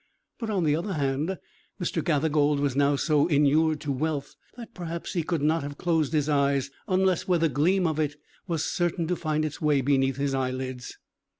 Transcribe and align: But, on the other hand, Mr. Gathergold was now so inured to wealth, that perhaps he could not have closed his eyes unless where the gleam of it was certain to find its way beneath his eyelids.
But, 0.39 0.49
on 0.49 0.63
the 0.63 0.75
other 0.75 0.93
hand, 0.93 1.37
Mr. 1.79 2.03
Gathergold 2.03 2.59
was 2.59 2.75
now 2.75 2.95
so 2.95 3.27
inured 3.27 3.79
to 3.81 3.91
wealth, 3.91 4.35
that 4.57 4.73
perhaps 4.73 5.13
he 5.13 5.21
could 5.21 5.43
not 5.43 5.61
have 5.61 5.77
closed 5.77 6.11
his 6.13 6.27
eyes 6.27 6.71
unless 6.87 7.27
where 7.27 7.37
the 7.37 7.49
gleam 7.49 7.85
of 7.85 7.99
it 7.99 8.15
was 8.47 8.65
certain 8.65 9.05
to 9.05 9.15
find 9.15 9.45
its 9.45 9.61
way 9.61 9.79
beneath 9.81 10.17
his 10.17 10.33
eyelids. 10.33 10.97